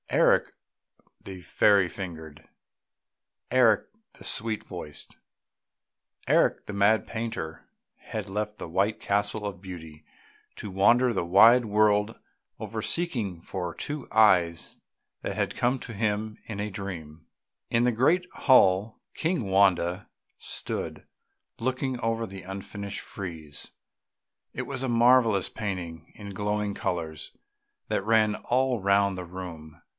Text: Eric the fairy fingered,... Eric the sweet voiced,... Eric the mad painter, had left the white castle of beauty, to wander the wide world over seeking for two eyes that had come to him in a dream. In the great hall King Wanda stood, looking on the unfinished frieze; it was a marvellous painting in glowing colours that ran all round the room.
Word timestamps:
Eric 0.09 0.53
the 1.23 1.39
fairy 1.41 1.87
fingered,... 1.87 2.49
Eric 3.49 3.85
the 4.15 4.25
sweet 4.25 4.61
voiced,... 4.63 5.15
Eric 6.27 6.65
the 6.65 6.73
mad 6.73 7.07
painter, 7.07 7.69
had 7.95 8.27
left 8.27 8.57
the 8.57 8.67
white 8.67 8.99
castle 8.99 9.45
of 9.45 9.61
beauty, 9.61 10.03
to 10.57 10.69
wander 10.71 11.13
the 11.13 11.23
wide 11.23 11.63
world 11.65 12.19
over 12.59 12.81
seeking 12.81 13.39
for 13.39 13.73
two 13.73 14.07
eyes 14.11 14.81
that 15.21 15.35
had 15.37 15.55
come 15.55 15.79
to 15.79 15.93
him 15.93 16.37
in 16.45 16.59
a 16.59 16.71
dream. 16.71 17.27
In 17.69 17.85
the 17.85 17.93
great 17.93 18.29
hall 18.33 18.99
King 19.13 19.49
Wanda 19.49 20.09
stood, 20.39 21.05
looking 21.57 21.97
on 21.99 22.27
the 22.27 22.41
unfinished 22.41 22.99
frieze; 23.01 23.71
it 24.51 24.63
was 24.63 24.83
a 24.83 24.89
marvellous 24.89 25.47
painting 25.47 26.11
in 26.15 26.31
glowing 26.31 26.73
colours 26.73 27.31
that 27.87 28.03
ran 28.03 28.35
all 28.35 28.81
round 28.81 29.17
the 29.17 29.23
room. 29.25 29.79